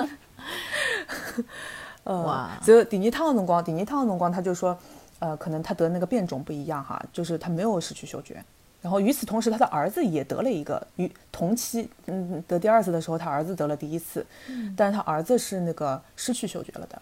[2.04, 4.74] 呃，所以第二趟的辰光，第二趟的辰光，他就说。
[5.18, 8.42] 呃，可能他得那个变种不一样哈，就是他没有失去嗅觉，
[8.80, 14.24] 然后与此同时，他的儿子也得了一个，与同期，嗯，得第二次的时候，他儿子得了第一次，
[14.76, 17.00] 但是他儿子是那个失去嗅觉了的，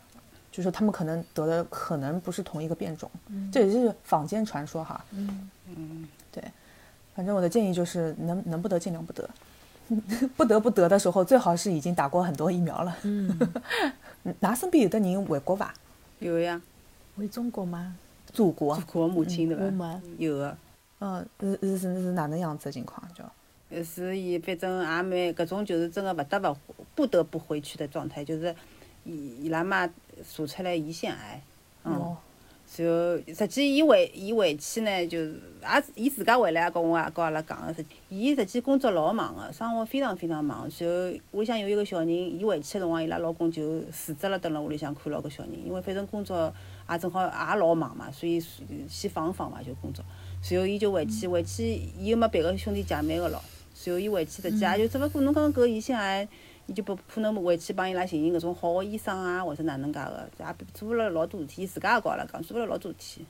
[0.51, 3.11] 就是他们可能得的可能不是同一个变种，
[3.53, 5.51] 这也是坊间传说哈，嗯。
[5.69, 6.41] 嗯，对，
[7.17, 9.29] 反正我的建议就是能能不得尽量不得，
[10.37, 13.37] 不得不得的时候，最好是已经打过很多疫苗了，嗯，
[14.39, 15.75] 拿身边有的人回国吧？
[16.21, 16.63] 有呀，
[17.17, 17.97] 回中国吗？
[18.33, 20.01] 祖国，祖国母亲对伐？
[20.19, 20.57] 有个，
[20.99, 23.03] 嗯，是是是是哪能样子的情况？
[23.15, 26.57] 叫，是伊反正也蛮搿种，就是真个勿得勿
[26.95, 28.55] 不得不回去的状态，就是
[29.05, 31.41] 伊伊拉妈查出来胰腺癌，
[31.85, 32.17] 嗯，然后
[32.67, 46.53] 实际伊回伊回去呢，就是也伊自家回来也跟我也跟阿拉讲个实，伊实际工作老忙个，生活非常非常忙，然后屋里向有一个小人，伊回去个辰光，伊拉老公就辞职了，蹲辣屋里向看牢搿小人，因为反正工作。
[46.89, 48.43] 也正好也老忙嘛，所以
[48.89, 50.05] 先放放嘛就工作。
[50.43, 51.65] 随后伊就回去，回去
[51.99, 53.43] 伊又没别个兄弟姐妹个咯。
[53.75, 56.27] 随后伊回去，实际也就只勿过侬讲搿胰腺癌，
[56.67, 61.63] 伊就不可能回去帮伊拉寻寻搿种好个医生啊，或者哪能介个，也做勿了老多事体。
[61.63, 63.27] 伊自家也告阿拉讲，做勿了老多事体。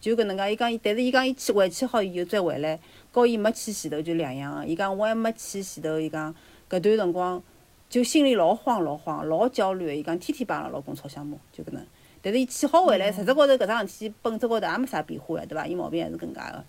[0.00, 2.78] 就搿能介，伊讲伊，但是伊讲伊去回去好以后再回来，
[3.10, 4.66] 和伊没去前头就两样个。
[4.66, 6.32] 伊讲我还没去前头，伊讲
[6.70, 7.42] 搿段辰光
[7.88, 9.94] 就心里老慌老慌，老焦虑个。
[9.94, 11.84] 伊讲天天帮阿拉老公吵相骂，就搿能。
[12.26, 15.64] 但是伊去好回来，实质高头搿桩事体本质高头也没啥变化呀，对伐？
[15.64, 16.64] 伊毛病还是搿能介个。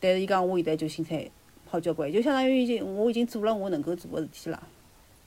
[0.00, 1.30] 但是伊讲我现在就心态
[1.66, 4.62] 好交关，就相当于已经我已经做了我能够做个事体了。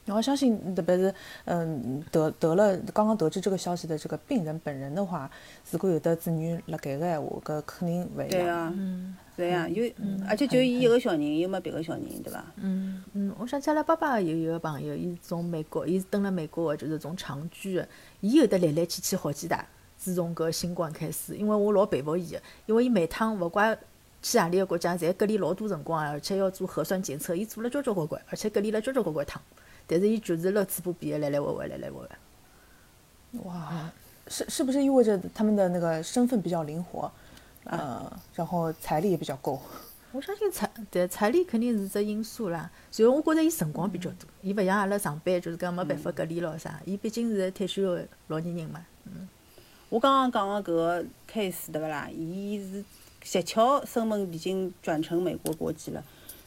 [0.07, 1.13] 我相信，特别是
[1.45, 5.29] 嗯得得了刚刚得知这个消息的这个病人本人的话，
[5.69, 8.29] 如果有的子女辣盖个闲话，搿肯定勿一样。
[8.29, 8.73] 对啊，
[9.35, 9.85] 对呀，有，
[10.27, 12.43] 而且就伊一个小人，又没别个小人，对伐？
[12.55, 17.87] 嗯嗯，我想起阿拉爸爸有一个朋友，伊是从美国，伊是蹲辣美国个，就是从长居个，
[18.21, 19.63] 伊有得来来去去好几趟，
[19.97, 23.77] 自从搿新冠开始，因为我老佩服伊个，因为伊每趟勿怪
[24.21, 29.39] 去何里个国家，侪隔离老多辰光啊，而且要做核酸检测，伊做了交交关关，而且隔离了交交关关趟，
[29.87, 32.09] 但是伊就是乐此不疲个来来回回，来来回回。
[33.43, 33.89] 哇，
[34.27, 37.11] 是是不是意味着他们的那个身份比较灵活，
[37.63, 39.59] 呃，然后财力也比较够？
[40.11, 42.69] 我相信财，对财力肯定是只因素啦。
[42.95, 46.79] 然后我觉着伊辰光比较多，伊勿像阿拉上班，就是讲没办法隔离咯啥。
[46.85, 48.85] 伊毕竟是退休的老年人嘛。
[49.05, 49.27] 嗯
[49.89, 52.09] 我刚刚讲个搿个 case 对勿啦？
[52.11, 52.83] 伊是
[53.23, 56.03] 协巧身份已经转成美国国籍了。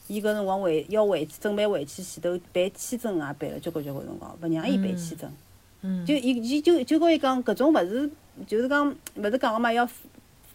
[0.09, 5.33] 伊搿辰光回要回去，准备回去前头办签证也办了交关交关辰光，勿让伊办签证。
[5.83, 8.11] 嗯，就伊伊就就跟伊讲，搿种勿是，
[8.47, 9.89] 就是讲勿是讲个嘛，要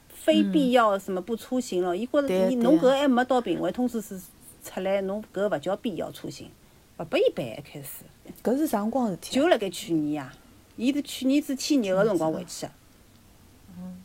[0.10, 1.96] 非必要什么不出行了。
[1.96, 4.20] 伊觉着伊侬搿还没到病危通知书
[4.64, 6.50] 出来，侬搿勿叫必要出行，
[6.98, 8.04] 勿拨伊办一开始。
[8.44, 9.42] 搿是啥辰光事体啊？
[9.42, 10.34] 就辣盖去年呀，
[10.76, 12.72] 伊是去年子天热个辰光回去个。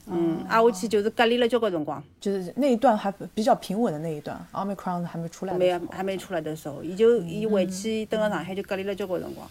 [0.06, 9.48] 嗯，挨下去就是隔离了交关辰光，就是那一段还比较平稳的那一段，omicron 还没出来的没还没出来的时候，伊就伊回去蹲辣上海就隔离了交关辰光。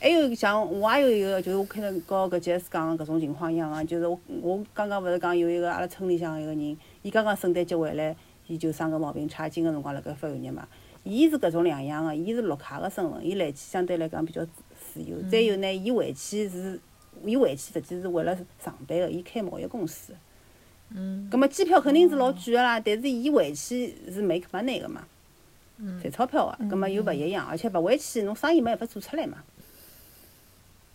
[0.00, 8.14] 还有像我也有一个，就是我看到和搿杰斯讲的搿种情况一样啊，就是我我刚刚勿是讲有一个阿拉村里向一个人，伊刚刚圣诞节回来，
[8.46, 10.66] 伊就生个毛病，差劲个辰光辣盖发寒热嘛。
[11.02, 14.50] 伊是搿种两样个，伊是绿卡个身份，伊来去相对来讲比较自
[14.94, 15.16] 自由。
[15.30, 16.78] 再有呢，伊回去是，
[17.24, 20.14] 伊回去实际是为了上班个，伊开贸易公司。
[20.90, 21.28] 嗯。
[21.30, 25.06] 葛末机票肯定是老贵个啦，但是伊回去是 make money 个嘛。
[26.02, 29.44] 赚钞票个，葛末又勿一样，而且勿回去，侬生意没办法做出来嘛。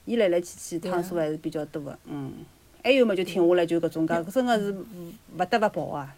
[0.06, 2.34] 伊来来去去趟数还是比较多个，嗯。
[2.84, 6.14] 还有么就停下来就搿种介，真个是勿得勿跑啊！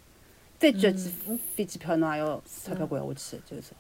[0.57, 1.11] 再贵几
[1.55, 3.73] 飞机票侬也要钞票掼下去，就是。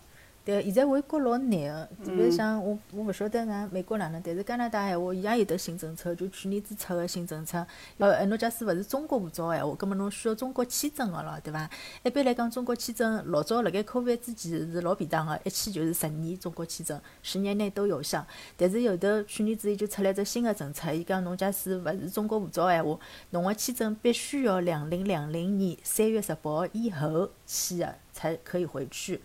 [0.45, 7.65] 对，现在回国老难个，特别像我，我勿晓得㑚美国哪能，但是加拿大闲话，伊也有得新政策，就去年子出个新政策。
[7.97, 11.67] 呃，侬假使勿是中国护照个闲话，葛末侬需要中国签证个咯，对伐？
[12.03, 18.23] 一般来讲，中国签证老早辣盖 COVID 之前是老便当个，一签就是十年中国签证，十年内都有效。
[18.55, 22.99] 但是后头去年子伊就出来只新个政策，伊讲侬假使勿是中国护照个闲话，
[23.31, 29.19] 侬个签证必须要两零两零年三月十八号以后签个，才可以回去。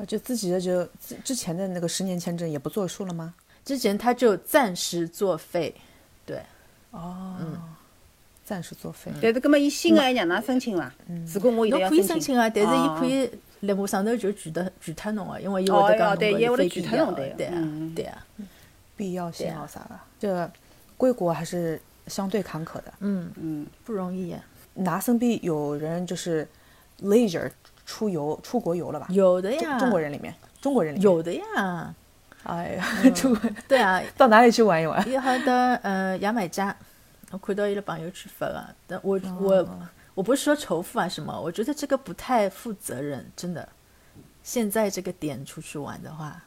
[0.00, 3.34] 啊，就自己的就之之前的那个十年签证也不作数了吗？
[3.64, 5.74] 之前他就暂时作废，
[6.24, 6.40] 对，
[6.90, 7.36] 哦，
[8.44, 9.12] 暂时作废。
[9.20, 10.92] 但是葛么伊新的还让㑚申请伐？
[11.34, 18.26] 如果我现在要侬可以申请请啊，但是伊可哦以立马上头就拒得拒脱侬个，因为伊哦会得讲侬哦对伊会得搿是非必拒脱侬对要的对啊嗯对啊，
[18.96, 20.50] 必要性对啊啊啥的，这
[20.96, 22.94] 归国还是相对坎坷的。
[23.00, 24.42] 嗯，嗯，不容易啊，
[24.74, 26.48] 拿身边有人就是
[27.02, 27.50] leisure
[27.90, 29.08] 出游出国游了吧？
[29.10, 31.92] 有的呀，中国人里面，中国人里面，有的呀，
[32.44, 35.08] 哎呀，嗯 中国对啊， 到哪里去玩一玩？
[35.08, 36.74] 伊好的呃牙买加，
[37.32, 39.68] 我看到伊的朋友圈发了，但我哦我
[40.14, 43.68] 我不是说仇富啊什么，我觉得这个不太负责任，真的。
[44.44, 46.40] 现在这个点出去玩的话，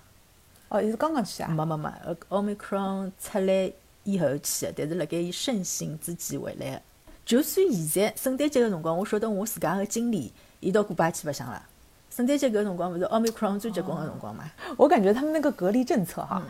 [0.69, 1.49] 哦，也是刚刚去啊？
[1.49, 3.71] 没没没，呃，omicron 出来
[4.03, 6.82] 以后去的，但是辣盖伊盛行之前回来的。
[7.25, 11.62] 就算现在圣诞节个辰光，我晓得我自家个经理，伊到古巴去白相了。
[12.10, 14.43] 圣诞节搿辰光勿是 omicron 最结棍个辰光嘛？
[14.78, 16.49] 我感觉他们那个隔离政策哈，嗯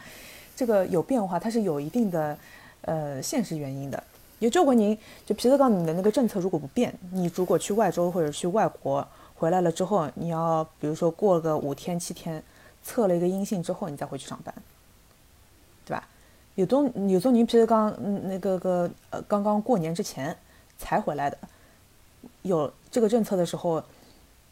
[0.56, 2.38] 这个有变化，它是有一定的
[2.82, 4.04] 呃现实原因的。
[4.40, 12.44] 有交关人，就譬如讲你的那个政策如果不变，你如果去外州或者去外国回来了之后，你要比如说过个五天七天，
[12.84, 14.54] 测了一个阴性之后，你再回去上班，
[15.86, 16.08] 对吧？
[16.56, 20.36] 有种有种人，譬如讲嗯那个个呃刚刚过年之前
[20.78, 21.38] 才回来的，
[22.44, 23.82] 有这个政策的时候，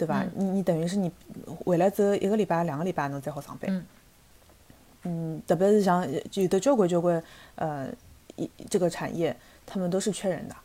[0.01, 0.25] 对吧？
[0.35, 1.11] 你你等于是你
[1.63, 3.69] 回来之后一个礼拜两个礼拜侬才好上班。
[3.71, 3.85] 嗯
[5.03, 7.87] 嗯，特别是像有的交关交关呃
[8.35, 10.55] 一这个产业，他们都是缺人的，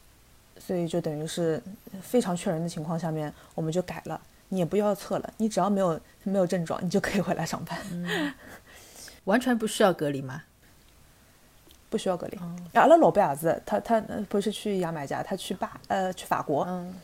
[0.58, 1.62] 所以就等于是
[2.00, 4.18] 非常缺人的情况下面，我们就改了，
[4.48, 7.78] 你也不要测了，你只要没有没有症状，你就可以回来上班，
[9.24, 10.42] 完全不需要隔离吗？
[11.90, 12.38] 不需要隔离。
[12.72, 16.94] 阿拉老板也是，他他呃不是去牙买加，他去巴呃去法国，嗯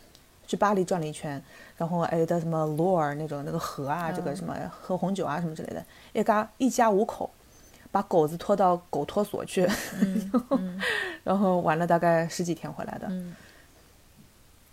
[0.46, 1.40] 去巴黎转了一圈，
[1.76, 7.30] 然后还有的什么罗尔那种那个河啊，这个什么喝红酒啊什么之类的，一家一家五口，
[7.90, 9.68] 把狗子拖到狗托所去，
[11.24, 13.06] 然后玩了大概十几天回来的。
[13.10, 13.34] 嗯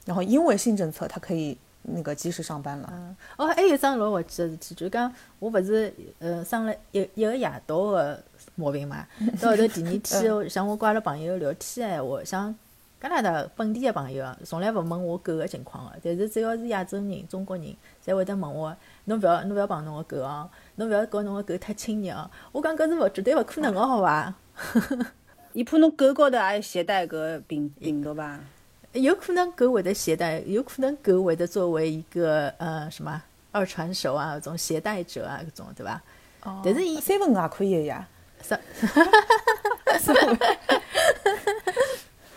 [0.06, 2.90] 然后因为新政策，他可以那个及时上班了。
[2.92, 3.16] 嗯。
[3.38, 8.24] 哦，还有一桩老滑稽个事体，就是讲我不是呃生了一一个夜到的
[8.56, 9.06] 毛病嘛，
[9.40, 12.56] 到后头第二天， 像我跟阿拉朋友聊天个闲话，像
[13.02, 17.74] 加拿大本地个朋友啊，从来勿问我狗个情况个，但是只要是亚洲人、中国人，
[18.06, 22.30] 侪会得问我，侬勿要侬勿要碰侬个狗哦，侬勿要搞侬个狗太亲热哦。
[22.52, 24.34] 我讲搿是勿绝对勿可能个，好伐？
[25.54, 28.38] 伊怕侬狗高头也携带搿病病毒伐？
[28.92, 36.02] 有可能狗会得携带，有可能狗会得作为一个呃什么二传手啊，搿种携带者啊，搿种对伐？
[36.64, 38.08] 但是伊三文也可以个呀，
[38.42, 38.60] 啥？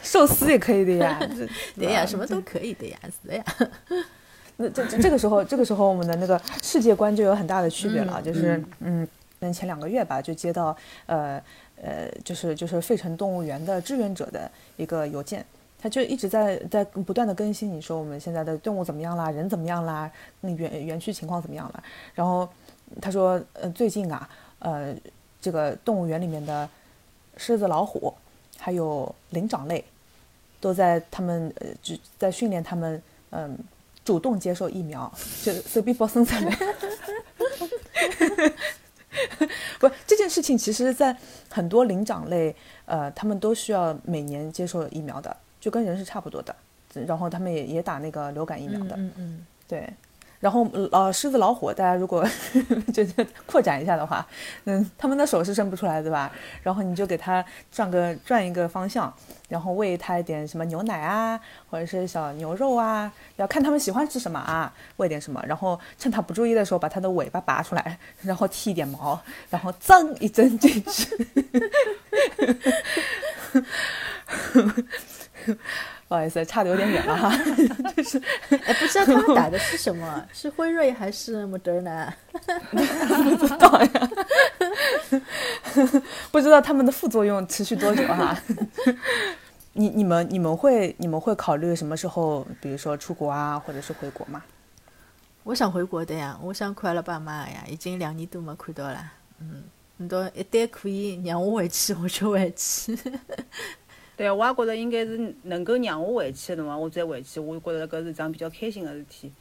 [0.03, 1.19] 寿司也可以的呀，
[1.75, 3.45] 对呀，什么都可以的呀，是的呀。
[4.57, 9.07] 那这这这个时候，这个时候我们的那个世界观就有很大的区别了，就是嗯。
[9.45, 10.67] 嗯，前两个月吧，就接到
[11.07, 11.43] 呃
[11.75, 15.45] 呃，就是就是费城动物园的志愿者的一个邮件，
[15.81, 20.09] 他就一直在在不断的更新，你说我们现在的动物怎么样啦，人怎么样啦，
[20.43, 21.83] 那园园区情况怎么样了，
[22.15, 22.49] 然后
[23.01, 24.29] 他说呃最近啊
[24.61, 24.95] 呃
[25.41, 26.69] 这个动物园里面的
[27.37, 28.15] 狮子、老虎
[28.59, 29.85] 还有灵长类
[30.63, 33.59] 都在他们呃就在训练他们嗯。
[34.05, 35.09] 主动接受疫苗，
[35.45, 36.51] 就手臂包生出来。
[39.79, 41.17] 不，这件事情其实，在
[41.49, 42.53] 很多灵长类，
[42.85, 46.53] 呃，他们都需要每年接受疫苗的，就跟人是差不多的。
[47.07, 49.89] 然后他们也也打那个流感疫苗的，嗯嗯，对。
[50.43, 52.27] 然后呃，狮子、老虎，大家如果
[52.93, 53.15] 就是
[53.47, 54.27] 扩展一下的话，
[54.65, 56.33] 嗯，他们的手是伸不出来，对吧？
[56.65, 59.15] 然后你就给它转个转一个方向，
[59.49, 61.39] 然后喂它一点什么牛奶啊，
[61.71, 71.17] 或者是小牛肉啊，要看他们喜欢吃什么啊，喂点什么，然后趁它不注意的时候，把它的尾巴拔出来，然后剃一点毛，然后脏一针进去。
[76.13, 77.35] 不好意思，差的有点远了哈，
[77.97, 78.21] 就是
[78.51, 80.23] 哎，不知道他们打的是什么？
[80.31, 82.15] 是辉瑞还是莫德纳？
[82.71, 84.11] 不知道呀，
[86.31, 88.39] 不知道他们的副作用持续多久哈。
[89.73, 94.43] 你你们你们会你们会考虑什么时候，比如说出国啊，或者是回国吗？
[95.45, 99.03] 我想回国的呀，我想看阿拉爸妈呀，已经两年多没看到了。
[99.41, 99.63] 嗯，
[99.97, 102.99] 你到一旦可以让我回去，我就回去。
[104.17, 109.33] 对啊，我也觉着应该是能够让我回去的辰光，我再回去，我觉着搿是桩比较开心个事体。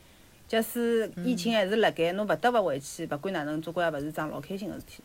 [0.47, 5.03] 假使疫情还是辣盖，侬勿得勿回去，勿管哪能，总归也勿是桩老开心个事体。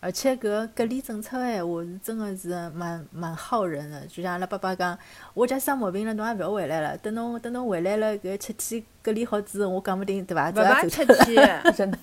[0.00, 4.98] 而且搿隔离政策个闲话是真个是蛮蛮耗人的，就像阿拉爸爸讲，
[5.32, 10.50] 我假生毛病了，侬也勿要回来了，等侬等侬回来了，搿七天隔离好之后，我讲勿定对伐？
[10.50, 11.96] 勿就要排七天，真的，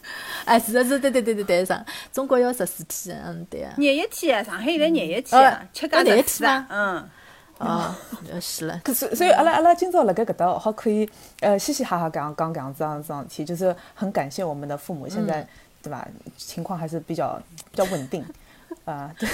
[0.46, 3.74] 哎，是的是，对对对对对，上中国要十四天，嗯，对啊。
[3.78, 7.10] 廿一天啊，上海现在廿一天啊哦，七加哦廿一天吗，嗯。
[7.60, 7.94] 哦，
[8.40, 11.10] 是了，可是所以阿拉阿拉今朝辣盖搿搭好可以
[11.42, 15.46] 呃嘻嘻哈哈讲讲搿样子样子事体，就是很感谢我们的父母现在、
[15.84, 16.08] 对吧？
[16.38, 18.26] 情况还是比较比较稳定。
[18.86, 19.28] 啊， 对，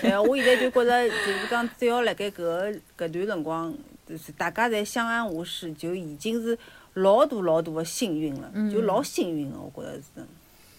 [0.00, 3.74] 对啊，我现在就觉着，就是讲，只要辣盖搿搿段辰光，
[4.06, 6.56] 就是大家侪相安无事，就已经是
[7.02, 10.04] 老大老大的幸运了，就老幸运的，我觉着是。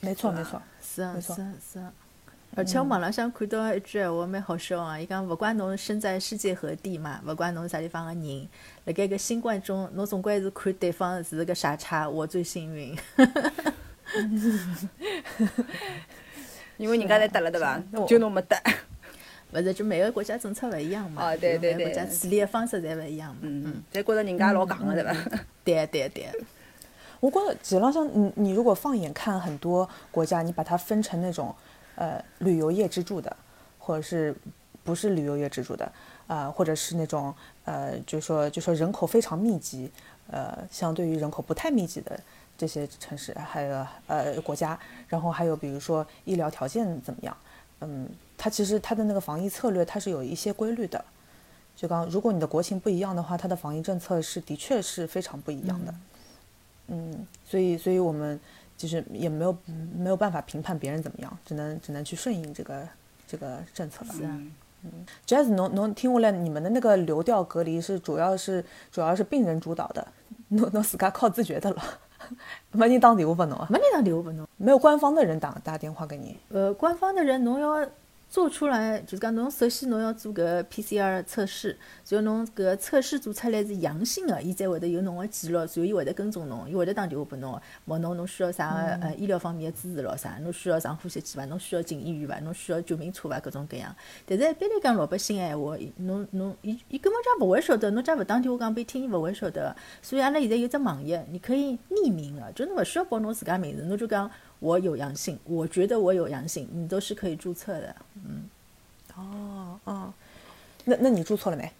[0.02, 1.92] 没错没错，是啊没错是啊是啊。
[2.56, 8.48] 而且我网浪向看到一句闲话蛮好笑啊，伊讲勿管侬身在世界何地嘛，勿管侬是啥地方个人，
[8.86, 12.98] 辣盖搿新冠中，侬总归是看对方是个傻叉，我最幸运。
[16.78, 17.80] 因为人家侪得了，对伐？
[18.08, 18.58] 就侬没得。
[19.54, 23.40] 勿是，就每个国家政策勿一样嘛，哦对对每个国家处理的方式侪勿一样嘛。
[23.44, 25.14] 嗯，侪觉着人家老戆个，对伐？
[25.64, 26.30] 对对对，
[27.20, 31.54] 我觉得实际上，你你如果放眼看很多国家，你把它分成那种
[31.96, 33.36] 呃旅游业支柱的，
[33.78, 34.36] 或者是
[34.84, 35.92] 不是旅游业支柱的，
[36.28, 37.34] 啊，或者是那种
[37.66, 39.92] 呃，就说就说人口非常密集，
[40.32, 42.20] 呃，相对于人口不太密集的
[42.58, 47.38] 这些城市，还有呃国家，然后还有比如说医疗条件怎么样，
[47.82, 48.08] 嗯，
[48.40, 51.04] 它其实它的那个防疫策略它是有一些规律的。
[51.76, 55.94] 就刚，如果你的国情不一样的话，它的防疫政策是的确是非常不一样的。
[56.88, 58.40] 嗯，所以，所以我们
[58.78, 59.58] 就是也没有
[59.98, 62.88] 没有办法评判别人怎么样，只能只能去顺应这个
[63.28, 64.14] 这个政策吧。
[64.18, 64.42] 是啊。
[64.84, 70.08] 嗯，Jazz 侬侬听过来，你们的那个流调隔离是主要是主要是病人主导的，
[70.48, 71.84] 侬侬自家靠自觉的了，
[72.72, 74.48] 没人打电话拨侬啊，没人打电话拨侬。
[74.56, 76.38] 没有官方的人打打电话给你。
[76.50, 77.86] 呃，官方的人侬要
[78.30, 81.76] 做出来，就是讲侬首先侬要做搿 PCR 测试，
[82.08, 91.46] 然后侬搿测试做出来是阳性的，伊才会得有侬个记录，然后伊会得跟踪侬，伊会得打电话拨侬，问侬侬需要啥个呃医疗方面的支持咯啥，侬需要上呼吸机伐？
[91.46, 92.40] 侬需要进医院伐？
[92.42, 93.40] 侬需要救命车伐？
[93.40, 93.96] 各种各样。
[94.28, 99.76] 但是一般来讲，老百姓个闲话，伊侬侬伊伊根本就勿会晓得，侬假勿打电话讲拨伊听，伊勿会晓得。
[100.04, 104.30] 所以阿拉现在有只网页，你可以匿名个，就侬勿需要报侬自家名字，侬就讲
[104.60, 107.96] 我有阳性，我觉得我有阳性，你都是可以注册的。
[108.16, 108.44] 嗯
[109.16, 110.14] 哦哦，
[110.86, 111.72] 那那你注册了没？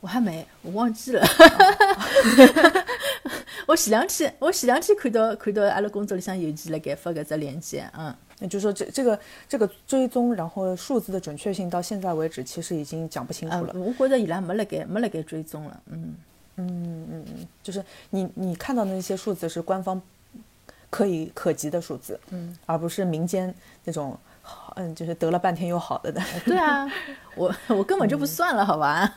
[0.00, 1.22] 我还没，我忘记了。
[3.66, 13.74] 我前两天我前两天看到看到阿拉工作里向邮件辣盖发个只链接，嗯，那就是说这这个这个追踪，然后数字的准确性到现在为止，其实已经讲不清楚了。
[13.74, 16.14] 我觉着伊拉没辣盖没辣盖追踪了，嗯
[16.56, 20.00] 嗯嗯嗯，就是你你看到的那些数字是官方
[20.90, 24.18] 可以可及的数字，嗯，而不是民间那种
[24.76, 26.20] 嗯就是得了半天又好的的。
[26.44, 26.86] 对啊，
[27.36, 29.14] 我我根本就不算了，好吧。